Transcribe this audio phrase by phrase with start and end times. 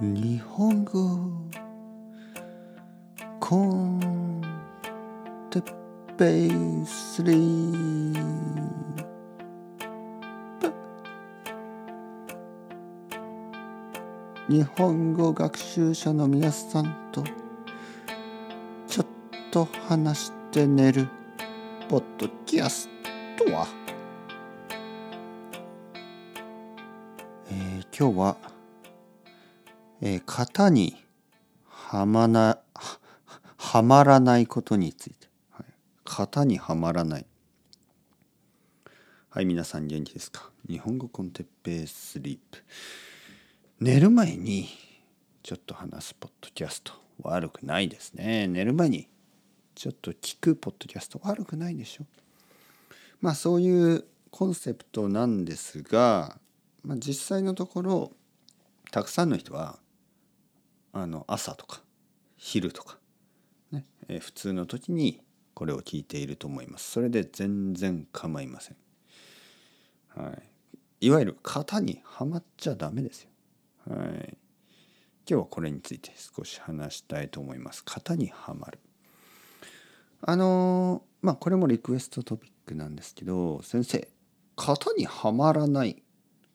[0.00, 1.20] 日本語。
[3.38, 4.42] コン
[5.50, 5.74] テッ
[6.18, 6.50] ペイ
[6.84, 8.14] スリー。
[10.58, 10.72] プ
[14.48, 17.22] 日本語学習者の皆さんと
[18.88, 19.06] ちょっ
[19.52, 21.06] と話して寝る。
[21.88, 22.88] ポッドキャス
[23.38, 23.68] トは、
[27.48, 28.53] えー今日は
[30.00, 30.96] えー型に
[31.66, 32.58] はまな
[33.56, 35.66] はまらないことについて、はい、
[36.04, 37.26] 型にはまらない。
[39.30, 40.50] はい皆さん元気ですか？
[40.68, 42.62] 日本語コンテッペイスリープ。
[43.80, 44.68] 寝る前に
[45.42, 46.92] ちょっと話すポッドキャスト
[47.22, 48.46] 悪くないですね。
[48.48, 49.08] 寝る前に
[49.74, 52.04] ちょっと聞くポッドキャスト悪くないでしょ？
[53.20, 56.38] まあそういうコンセプトなんですが、
[56.82, 58.12] まあ、実際のところ
[58.90, 59.78] たくさんの人は
[60.96, 61.82] あの朝とか
[62.36, 62.98] 昼とか、
[63.72, 65.20] ねえー普通の時に
[65.52, 66.90] これを聞いていると思います。
[66.90, 68.76] それで全然構いません。
[70.16, 70.30] は
[71.00, 73.30] い、いわゆる型にはまっちゃダメですよ。
[73.88, 74.36] はい、今
[75.26, 77.82] 日はこれについて少し話したいと思います。
[77.84, 78.78] 型にはまる。
[80.22, 84.08] あのーまあこれもリクエストトピックなんですけど先生
[84.56, 86.02] 型にはまらない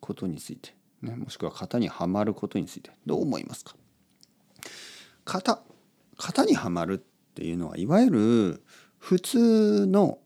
[0.00, 3.74] ことについて、ね、もしくは型にはまることについてどう思いますか？
[5.28, 5.62] 型
[6.16, 6.98] 型にはまるっ
[7.34, 8.64] ていうのはいわゆる
[8.98, 10.18] 普通の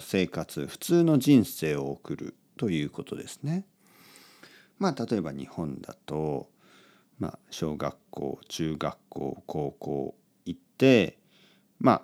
[0.00, 3.66] 生活普通の人生を送るということですね。
[4.78, 6.48] まあ例えば日本だと、
[7.18, 10.14] まあ、小学校中学校高校
[10.46, 11.18] 行って
[11.78, 12.02] まあ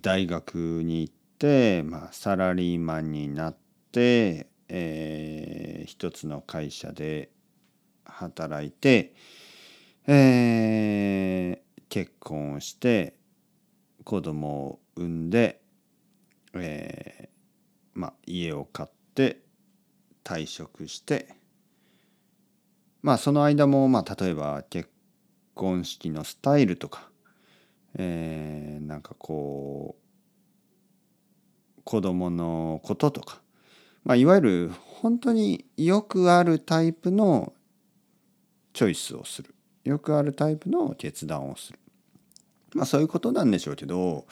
[0.00, 3.56] 大学に行って、まあ、サラリーマンになっ
[3.92, 7.30] て、えー一つの会社で
[8.04, 9.14] 働いて、
[10.06, 13.14] えー結婚して
[14.04, 15.62] 子供を産んで、
[16.54, 19.40] えーまあ、家を買って
[20.24, 21.34] 退職して
[23.02, 24.90] まあその間も、まあ、例えば結
[25.54, 27.08] 婚式のスタイルとか、
[27.96, 29.96] えーなんかこ
[31.78, 33.40] う子供のこととか、
[34.04, 37.54] まあ、いわゆる本当によくあるタイプの
[38.74, 39.55] チョイスをする。
[39.88, 41.78] よくあるタイプの決断をする
[42.74, 44.26] まあそういうことなんでしょうけど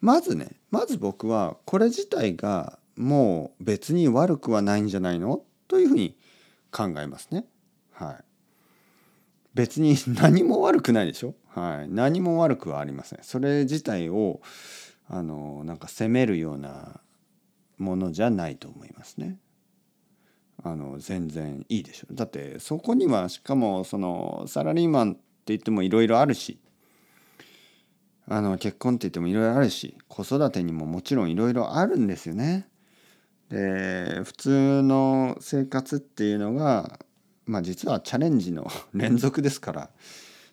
[0.00, 5.42] まずねまず僕はこれ自体がもう別に悪くはないんじゃないの？
[5.68, 6.16] というふうに
[6.70, 7.46] 考えますね。
[7.92, 8.24] はい、
[9.54, 13.20] 別に何も悪くないでしょ、はい、何も悪くはありません。
[13.22, 14.40] それ自体を
[15.08, 17.00] あのなんか責めるような
[17.78, 19.38] ものじゃないと思いますね。
[20.64, 26.58] あの全然いいでしょだってそこにはしかもそのサラリーマンって言ってもいろいろあるし
[28.28, 32.68] あの結婚って言ってもいろいろあるし子育てにももちろんいろいろあるんですよね。
[33.50, 37.00] で普通の生活っていうのが
[37.44, 39.90] まあ実はチャレンジの連続ですから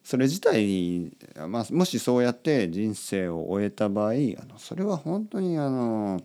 [0.03, 1.11] それ自体、
[1.47, 6.19] まあ、もしそうやって人生を終えた場合あのそれは本当にあの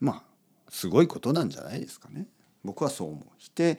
[0.00, 0.29] まあ
[0.70, 2.26] すごいことなんじゃないですかね。
[2.64, 3.24] 僕はそう思う。
[3.38, 3.78] 否定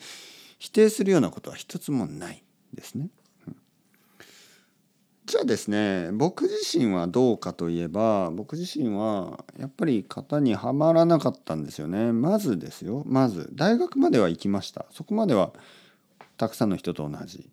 [0.59, 2.43] 否定するようなことは一つもない
[2.73, 3.09] ですね。
[3.47, 3.55] うん
[5.25, 12.11] じゃあですね僕自身はどうかといえば僕自身はやっぱり型にはまらなかったんですよね。
[12.11, 14.85] まずですよまず大学までは行きました。
[14.91, 15.53] そこまでは
[16.37, 17.49] たくさんの人と同じ。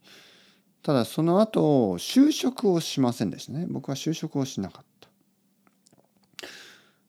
[0.83, 3.67] ただその後就職をしませんでしたね。
[3.69, 4.88] 僕は就職をしなかった。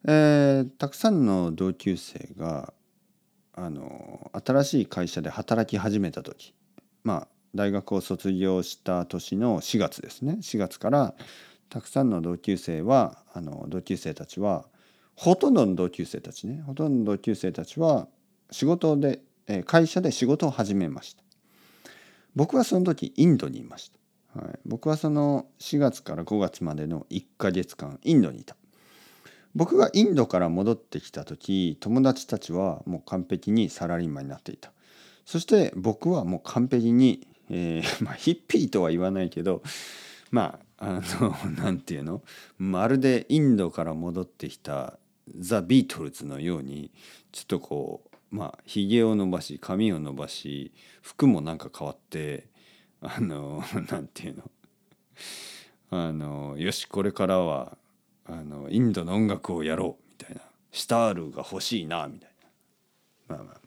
[0.06, 2.74] えーたくさんの同級生が
[3.54, 6.54] あの新しい会社で働き始めた時
[7.04, 10.38] まあ大学を卒業した年の4月ですね。
[10.42, 11.16] 4月から
[11.70, 14.66] たくさんの同級生はあの同級生たちは
[15.16, 18.08] ほとんどの同級生たちねほとんどの同級生たちは
[18.52, 19.22] 仕事で、
[19.66, 21.24] 会社で仕事を始めました。
[22.36, 23.92] 僕はその時インドにいまし
[24.34, 28.56] た、はい、僕はその4月から5月までの1ヶ月間インドにいた。
[29.56, 34.72] 僕がインドから戻ってきた時友達たちはもう完璧にサラリーマンになっていた。
[35.26, 39.62] そして僕はもう完璧に、えー まあ、ヒッピーとは言わないけど
[40.32, 42.24] まああの なんていうの？
[42.58, 44.98] まるでインドから戻ってきた
[45.38, 46.92] ザ・ビートルズのように
[47.32, 50.72] ちょっとこうまあひげを伸ばし髪を伸ばし
[51.02, 52.48] 服もなんか変わって
[53.02, 54.52] あの なんていうの？
[55.92, 57.78] あのよしこれからは
[58.30, 60.42] あのインドの音楽をやろうみたいな。
[60.72, 62.30] シタールが欲しいなみたい
[63.28, 63.36] な。
[63.36, 63.58] まあまあまあ、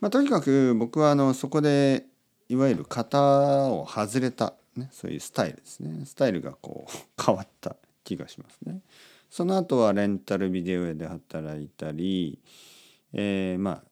[0.00, 2.06] まあ、とにかく僕はあのそこで
[2.48, 3.20] いわゆる型
[3.68, 6.06] を外れた、ね、そういうスタイルですね。
[6.06, 6.92] スタイルがこう
[7.22, 8.80] 変わった気がしますね。
[9.30, 12.38] その後はレンタルビデオ屋で働いたり、
[13.12, 13.82] えー、ま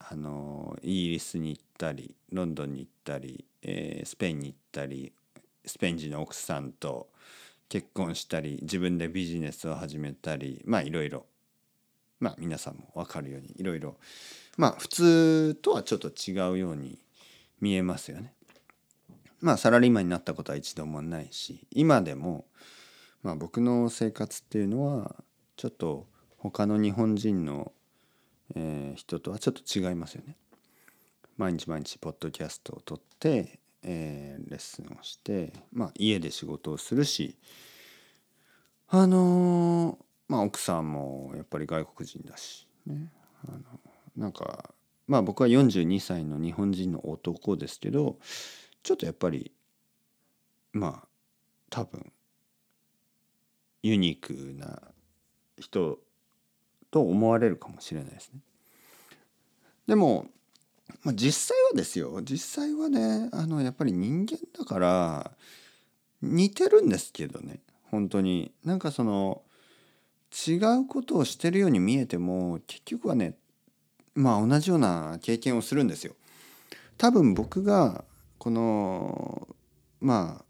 [0.00, 5.12] ああのイギリスに行ったりロンドンに行ったり、えー、スペインに行ったり
[5.64, 7.08] スペイン人の奥さんと
[7.68, 11.26] 結婚したり自分でビジネスを始めたりまあいろいろ
[12.20, 13.96] まあ皆さんも分かるようにいろいろ
[14.56, 16.98] まあ普通とはちょっと違うように
[17.60, 18.32] 見えますよね。
[19.40, 22.46] まあサラリーマンになったことは一度もないし今でも
[23.22, 25.16] まあ僕の生活っていうのは
[25.56, 26.06] ちょっと
[26.38, 27.72] 他の日本人の、
[28.54, 30.36] えー、人とはちょっと違いますよね。
[31.36, 37.36] 毎日毎日ポッドキャストを撮って、えー、レッスンをして、まあ、家で仕事をするし
[38.88, 39.96] あのー、
[40.28, 43.10] まあ奥さんもやっぱり外国人だしね
[43.48, 43.58] あの
[44.16, 44.74] なんか
[45.06, 48.18] まあ僕は42歳の日本人の男ですけど
[48.82, 49.52] ちょっとやっぱり
[50.72, 51.08] まあ
[51.70, 52.12] 多分
[53.82, 54.82] ユニークな
[55.58, 56.00] 人
[56.90, 58.40] と思われるかもしれないですね。
[59.86, 60.26] でも、
[61.06, 62.20] まあ、実際はですよ。
[62.24, 65.30] 実際はねあのやっぱり人間だから
[66.20, 67.60] 似てるんですけどね。
[67.92, 68.50] 本当に。
[68.64, 69.42] なんかその
[70.48, 73.36] 違うことをしてるように見えても結局はね
[74.16, 76.16] まあ同じような経験をするんですよ。
[76.98, 78.04] 多分僕が
[78.38, 79.46] この
[80.00, 80.44] まあ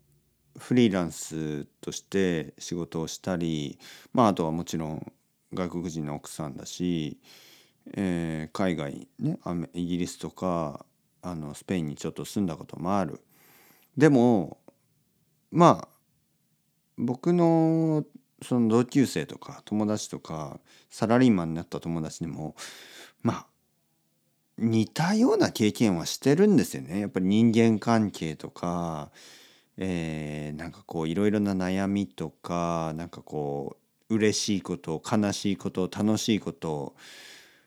[0.58, 3.78] フリーランスとして仕事をしたり
[4.14, 5.12] まああとはもちろん
[5.52, 7.20] 外国人の奥さんだし、
[7.94, 9.38] えー、海外ね
[9.74, 10.84] イギリスとか
[11.22, 13.20] あのスペインにちょっと住んだこともある。
[13.96, 14.58] でも
[15.50, 15.88] まあ
[16.98, 18.04] 僕の
[18.42, 20.60] その同級生とか友達とか
[20.90, 22.54] サラリーマンになった友達にも
[23.22, 23.46] まあ
[24.58, 27.00] 似たような経験はしてるんですよね。
[27.00, 29.10] やっぱり人間関係とか、
[29.76, 33.76] えー、なんかこういろいろな悩みとかなんかこ
[34.08, 36.94] う嬉しいこと悲しいこと楽しいこと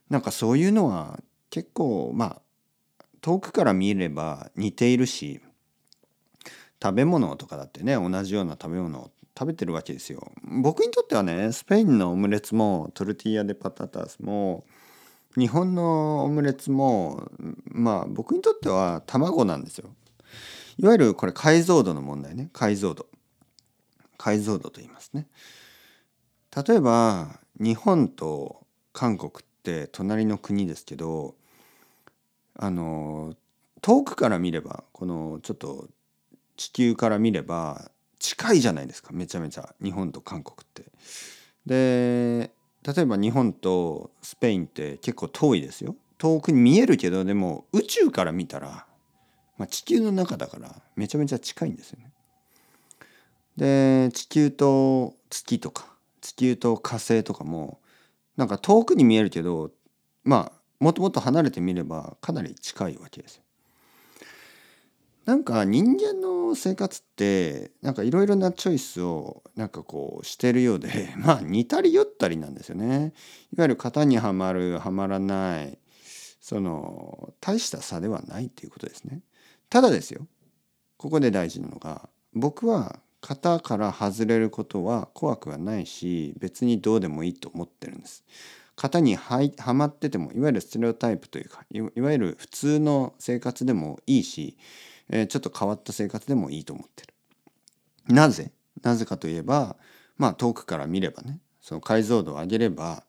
[0.10, 1.20] なんかそういうのは
[1.50, 2.42] 結構ま
[3.00, 5.42] あ遠くから見れば似ているし
[6.82, 10.32] 食べ物とかだってね同じような食べ物を食べてるわけですよ。
[10.44, 14.66] 僕にとってはねスペインのオムレツもトルティーヤ・デ・パタタスも
[15.38, 17.30] 日本のオムレツも
[17.66, 19.90] まあ僕にとっては卵なんですよ。
[20.78, 23.06] いわゆるこれ解像度の問題ね解像度。
[24.18, 25.28] 解像度と言いますね。
[26.68, 29.32] 例えば日本と韓国
[29.64, 31.36] て隣の国ですけど
[32.56, 33.34] あの
[33.82, 35.88] 遠くから見ればこのちょっと
[36.58, 37.90] 地球から見れば
[38.20, 40.84] 近いじゃないですかめちゃめちゃ日本と韓国って。
[41.66, 42.52] で
[42.84, 48.86] 例えば日本とスペインって結構遠いですよ遠くに見えるけどでも宇宙から見たら、
[49.58, 52.12] まあ、地球の中だからめちゃめちゃ近いんですよね。
[53.58, 55.86] で地球と月とか
[56.22, 57.80] 地球と火星とかも
[58.40, 59.72] なんか遠くに見えるけど
[60.24, 63.44] まあもともと離れてみればかなり近いわけですよ。
[65.26, 73.14] なんか人間の生活ってなんかいろいろなチョイスをなんかこうしてるようで まあ似たり寄ったりなんですよね。
[73.54, 75.78] いわゆる型にはまるはまらない
[76.40, 79.22] その大した差ではないっていうことですね。
[79.70, 80.26] ただですよ
[80.96, 88.24] ここで大事なのが僕は型から外れることは怖くはないし別にどうでもいいと思ってるんです。
[88.76, 94.58] 型にはまっててもいわゆるステレオタイプというかいわゆる普通の生活でもいいし
[95.12, 97.14] えー、ちょっと変わった生活でもいいと思ってる。
[98.14, 98.52] なぜ？
[98.84, 99.76] なぜかといえば
[100.18, 103.04] まあ遠くから見ればねその解像度を上げれば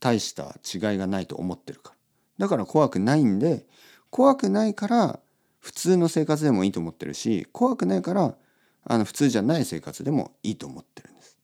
[0.00, 1.90] 大した違いがないと思ってるか
[2.38, 2.46] ら。
[2.46, 3.66] だから怖くないんで
[4.10, 5.20] 怖くないから
[5.60, 8.34] 普通の生活でもいいと思ってるし怖くないから
[8.84, 11.38] あの普通じゃない生活でもいいと思ってるんです。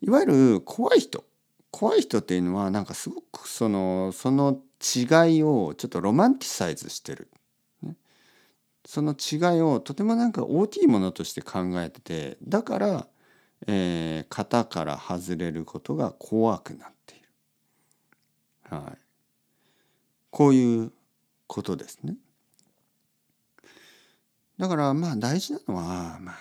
[0.00, 1.24] いわゆる怖い人
[1.70, 7.28] 怖い人っていうのはなんかすごくそのその違いをちょっとロマンティサイズしてる
[8.84, 13.06] その違いをとてもなんか大きいものとして考えててだから、
[13.66, 17.28] えー、型から外れることが怖くなっている。
[18.70, 18.98] はい、
[20.30, 20.92] こういう
[21.46, 22.14] ことですね。
[24.58, 26.36] だからまあ大事なのはまあ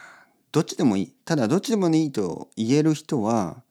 [0.51, 3.63] どっちでもいいただどっちでもいいと言える人は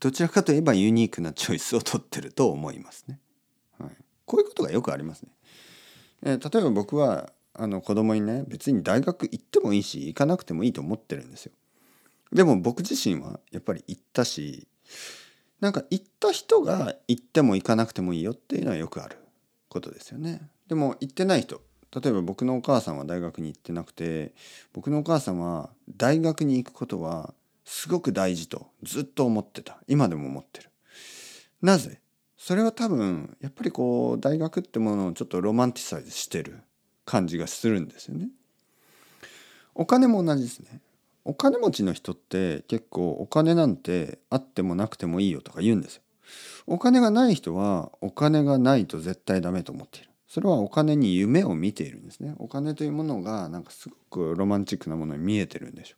[0.00, 3.18] どちらかといえばユニークなチョイスを取ってると思いますね。
[3.80, 3.90] はい、
[4.24, 5.30] こういうことがよくありますね。
[6.22, 11.52] えー、例えば僕はあの子供にね別に大学行ってもいいし行かなくてもいいと思ってるんですよ。
[12.32, 14.68] でも僕自身はやっぱり行ったし
[15.60, 19.16] なんか行った人が行っても行かなくてもいいよっていうのはよくある
[19.68, 20.48] ことですよね。
[20.68, 21.60] でも行ってない人
[21.94, 24.32] 例えば僕のお母さんは大学に行ってなくて
[24.72, 27.32] 僕のお母さんは大学に行くことは
[27.64, 30.70] すごく大事とずっと思ってた今でも思ってる。
[31.62, 32.00] なぜ？
[32.36, 36.60] それは多分やっぱりこう大学ってものをちょっとロマンティサイズしてる
[37.04, 38.28] 感じがするんですよね。
[39.74, 40.80] お金も同じですね。
[41.24, 46.02] お金持ちの人って結構お金なんてあってもなくてもいいよとか言うんですよ。
[46.66, 50.08] お金がない人はお金がないと絶対ダメと思っている。
[50.28, 52.34] それはお金に夢を見ているんですね。
[52.38, 55.96] お金というものがなんかすごくロマンチックなものに見えてるんでしょ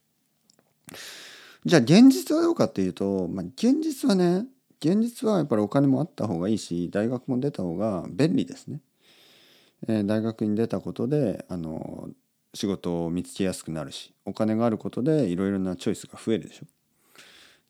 [0.93, 1.69] う。
[1.69, 4.47] じゃあ現実はどうかっていうと、まあ、現実はね
[4.81, 8.81] 現実はやっぱりお金もあった方がいいし大学も出た方が便利ですね。
[9.89, 12.09] えー、大学に出たことであの
[12.55, 16.67] 仕事を見つけやすくなるしお金があることでいろいろなチョイスが増えるでしょ。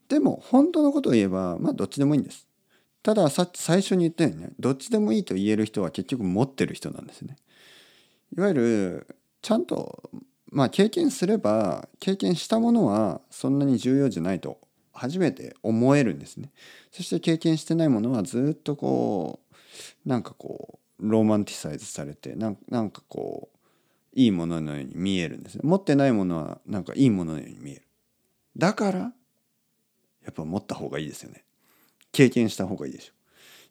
[0.09, 2.50] でも本当のことを言えばまあどっちでもいいんです。
[3.02, 7.37] たださ最初に言ったようにねどっちでもいいと言える人は結局持ってる人なんですね。
[8.37, 10.11] いわゆるちゃんと
[10.50, 14.59] まあ経験すれば経験したものはそんなに重要じゃないと
[14.92, 16.50] 初めて思えるんですね。
[16.90, 19.40] そして経験してないものはずっとこ
[20.04, 23.57] うなんかこうロマンティサイズされてなんなんかこう
[24.12, 25.62] いいもののように見えるんですね。
[25.64, 27.83] 持ってないものはなんかいいもののように見える。
[28.57, 29.12] だからや
[30.30, 31.45] っぱ持った方がいいですよね。
[32.12, 33.12] 経験した方がいいでしょ。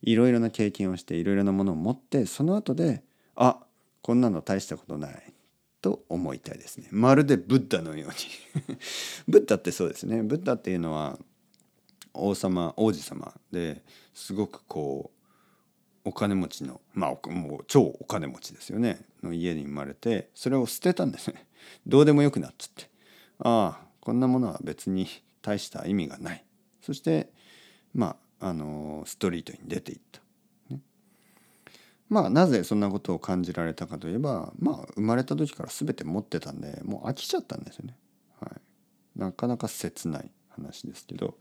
[0.02, 3.04] いろいろな経験をしていろいろなものを持ってその後で
[3.36, 3.58] あ
[4.02, 5.34] こんなの大したことない
[5.82, 6.88] と思いたいですね。
[6.92, 8.16] まるでブッダのように
[9.28, 10.24] ブッダってそうですね。
[10.24, 11.20] ブッダっていうのは
[12.14, 15.12] 王様王子様ですごくこ
[16.06, 21.46] うお金持ちのまあもう超お金持ちですよねの家に生まれてそれを捨てたんですね。
[21.86, 22.90] どうでもよくなっちゃって
[23.40, 25.08] ああこんなものは別に
[25.42, 26.44] 大した意味がない。
[26.82, 27.32] そして
[27.94, 30.22] まああのストリートに出ていった。
[30.70, 30.80] ね
[32.10, 37.98] まあなぜそんなことを感じられたかといえばまあ生まれた時から全て持ってたんでもう飽きちゃったんですよね。
[38.40, 41.38] はい、なかなか切ない話ですけど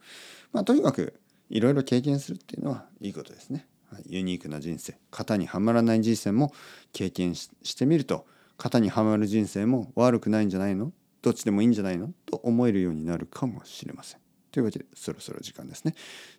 [0.53, 3.67] まあとにかくいろいろ経験するっていうのはいいことですね。
[3.91, 6.53] はい、ユニークな人生型にはまらない人生も
[6.93, 8.27] 経験してみると
[8.59, 10.93] 型にはまる人生も悪くないんじゃないの？
[11.23, 12.13] どっちでもいいんじゃないの？
[12.27, 14.21] と思えるようになるかもしれません。
[14.51, 15.95] というわけでそろそろ時間ですね。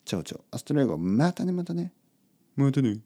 [0.05, 1.93] ciao ciao hasta luego またねまたね。
[2.55, 2.99] またね。